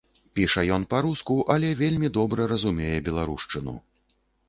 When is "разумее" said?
2.55-2.93